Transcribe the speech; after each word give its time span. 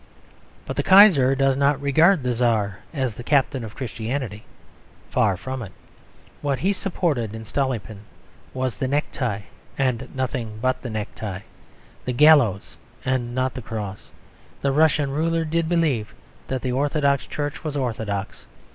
But 0.65 0.77
the 0.77 0.81
Kaiser 0.81 1.35
does 1.35 1.55
not 1.55 1.79
regard 1.79 2.23
the 2.23 2.33
Czar 2.33 2.79
as 2.91 3.13
the 3.13 3.21
captain 3.23 3.63
of 3.63 3.75
Christianity. 3.75 4.45
Far 5.11 5.37
from 5.37 5.61
it. 5.61 5.71
What 6.41 6.57
he 6.57 6.73
supported 6.73 7.35
in 7.35 7.45
Stolypin 7.45 7.99
was 8.51 8.77
the 8.77 8.87
necktie 8.87 9.41
and 9.77 10.09
nothing 10.15 10.57
but 10.59 10.81
the 10.81 10.89
necktie: 10.89 11.41
the 12.05 12.13
gallows 12.13 12.77
and 13.05 13.35
not 13.35 13.53
the 13.53 13.61
cross. 13.61 14.09
The 14.63 14.71
Russian 14.71 15.11
ruler 15.11 15.45
did 15.45 15.69
believe 15.69 16.15
that 16.47 16.63
the 16.63 16.71
Orthodox 16.71 17.27
Church 17.27 17.63
was 17.63 17.77
orthodox. 17.77 18.47